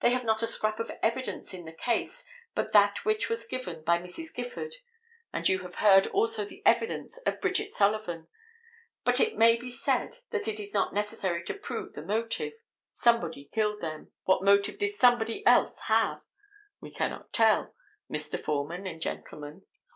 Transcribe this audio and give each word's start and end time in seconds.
They 0.00 0.10
have 0.12 0.22
not 0.22 0.44
a 0.44 0.46
scrap 0.46 0.78
of 0.78 0.92
evidence 1.02 1.52
in 1.52 1.64
the 1.64 1.72
case 1.72 2.24
but 2.54 2.70
that 2.70 3.04
which 3.04 3.28
was 3.28 3.44
given 3.44 3.82
by 3.82 3.98
Mrs. 3.98 4.32
Gifford, 4.32 4.76
and 5.32 5.48
you 5.48 5.58
have 5.64 5.74
heard 5.82 6.06
also 6.06 6.44
the 6.44 6.62
evidence 6.64 7.18
of 7.26 7.40
Bridget 7.40 7.72
Sullivan. 7.72 8.28
But 9.02 9.18
it 9.18 9.36
may 9.36 9.56
be 9.56 9.68
said 9.68 10.18
that 10.30 10.46
it 10.46 10.60
is 10.60 10.72
not 10.72 10.94
necessary 10.94 11.42
to 11.46 11.54
prove 11.54 11.94
the 11.94 12.02
motive. 12.06 12.52
Somebody 12.92 13.46
killed 13.52 13.80
them; 13.80 14.12
what 14.22 14.44
motive 14.44 14.78
did 14.78 14.90
somebody 14.94 15.44
else 15.44 15.80
have? 15.88 16.20
We 16.80 16.92
cannot 16.92 17.32
tell, 17.32 17.74
Mr. 18.08 18.38
Foreman 18.38 18.86
and 18.86 19.00
gentlemen. 19.00 19.62